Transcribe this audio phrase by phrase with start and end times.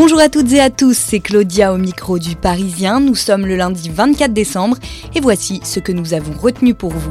[0.00, 3.00] Bonjour à toutes et à tous, c'est Claudia au micro du Parisien.
[3.00, 4.76] Nous sommes le lundi 24 décembre
[5.16, 7.10] et voici ce que nous avons retenu pour vous.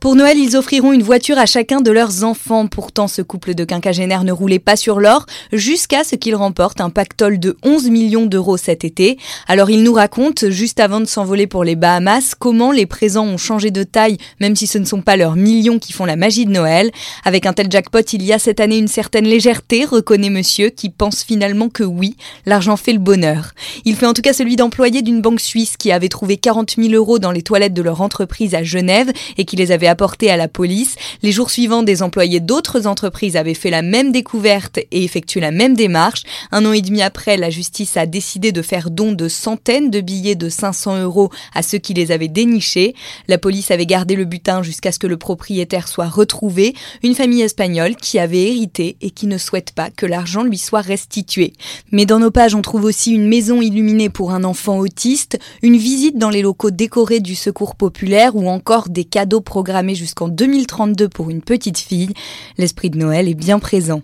[0.00, 2.66] Pour Noël, ils offriront une voiture à chacun de leurs enfants.
[2.68, 6.88] Pourtant, ce couple de quinquagénaires ne roulait pas sur l'or jusqu'à ce qu'ils remportent un
[6.88, 9.18] pactole de 11 millions d'euros cet été.
[9.46, 13.36] Alors, ils nous racontent, juste avant de s'envoler pour les Bahamas, comment les présents ont
[13.36, 16.46] changé de taille, même si ce ne sont pas leurs millions qui font la magie
[16.46, 16.90] de Noël.
[17.26, 20.88] Avec un tel jackpot, il y a cette année une certaine légèreté, reconnaît monsieur, qui
[20.88, 22.16] pense finalement que oui,
[22.46, 23.50] l'argent fait le bonheur.
[23.84, 26.94] Il fait en tout cas celui d'employé d'une banque suisse qui avait trouvé 40 000
[26.94, 30.36] euros dans les toilettes de leur entreprise à Genève et qui les avait apporté à
[30.36, 30.96] la police.
[31.22, 35.50] Les jours suivants, des employés d'autres entreprises avaient fait la même découverte et effectué la
[35.50, 36.22] même démarche.
[36.52, 40.00] Un an et demi après, la justice a décidé de faire don de centaines de
[40.00, 42.94] billets de 500 euros à ceux qui les avaient dénichés.
[43.28, 47.42] La police avait gardé le butin jusqu'à ce que le propriétaire soit retrouvé, une famille
[47.42, 51.52] espagnole qui avait hérité et qui ne souhaite pas que l'argent lui soit restitué.
[51.90, 55.76] Mais dans nos pages, on trouve aussi une maison illuminée pour un enfant autiste, une
[55.76, 61.08] visite dans les locaux décorés du secours populaire ou encore des cadeaux programmés jusqu'en 2032
[61.08, 62.12] pour une petite fille,
[62.58, 64.02] l'esprit de Noël est bien présent.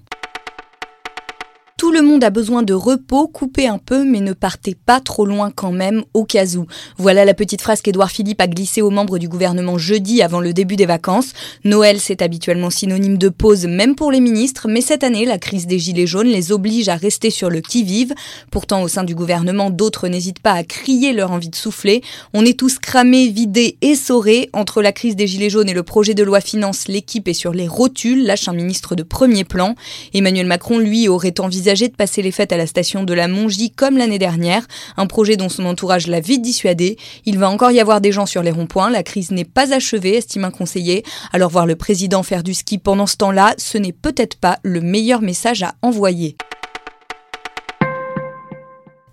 [1.87, 5.25] Tout le monde a besoin de repos, coupez un peu, mais ne partez pas trop
[5.25, 6.67] loin quand même, au cas où.
[6.99, 10.53] Voilà la petite phrase qu'Edouard Philippe a glissée aux membres du gouvernement jeudi avant le
[10.53, 11.33] début des vacances.
[11.63, 15.69] Noël, c'est habituellement synonyme de pause, même pour les ministres, mais cette année, la crise
[15.69, 18.15] des Gilets jaunes les oblige à rester sur le qui-vive.
[18.51, 22.03] Pourtant, au sein du gouvernement, d'autres n'hésitent pas à crier leur envie de souffler.
[22.35, 24.51] On est tous cramés, vidés, essorés.
[24.55, 27.53] Entre la crise des Gilets jaunes et le projet de loi finance, l'équipe est sur
[27.53, 29.77] les rotules, lâche un ministre de premier plan.
[30.15, 33.71] Emmanuel Macron, lui, aurait envisagé de passer les fêtes à la station de la Mongie
[33.71, 34.67] comme l'année dernière,
[34.97, 36.97] un projet dont son entourage l'a vite dissuadé.
[37.27, 40.17] Il va encore y avoir des gens sur les ronds-points, la crise n'est pas achevée,
[40.17, 41.05] estime un conseiller.
[41.33, 44.81] Alors voir le président faire du ski pendant ce temps-là, ce n'est peut-être pas le
[44.81, 46.37] meilleur message à envoyer.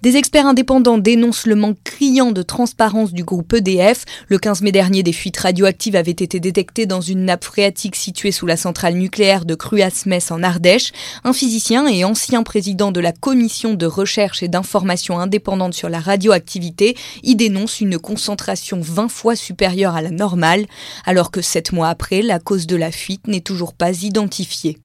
[0.04, 4.04] Des experts indépendants dénoncent le manque criant de transparence du groupe EDF.
[4.28, 8.34] Le 15 mai dernier, des fuites radioactives avaient été détectées dans une nappe phréatique située
[8.34, 10.92] sous la centrale nucléaire de Cruas-Mess en Ardèche.
[11.24, 16.02] Un physicien et ancien président de la commission de recherche et d'information indépendante sur la
[16.02, 20.66] radioactivité y dénonce une concentration 20 fois supérieure à la normale,
[21.06, 24.80] alors que sept mois après, la cause de la fuite n'est toujours pas identifiée.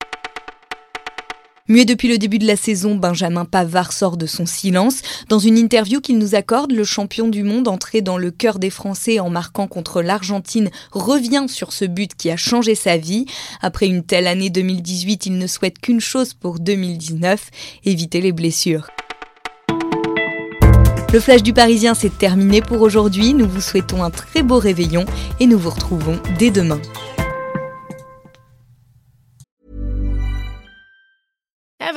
[1.70, 5.02] Muet depuis le début de la saison, Benjamin Pavard sort de son silence.
[5.28, 8.70] Dans une interview qu'il nous accorde, le champion du monde entré dans le cœur des
[8.70, 13.26] Français en marquant contre l'Argentine revient sur ce but qui a changé sa vie.
[13.60, 17.50] Après une telle année 2018, il ne souhaite qu'une chose pour 2019,
[17.84, 18.88] éviter les blessures.
[21.12, 23.34] Le flash du Parisien s'est terminé pour aujourd'hui.
[23.34, 25.04] Nous vous souhaitons un très beau réveillon
[25.38, 26.80] et nous vous retrouvons dès demain.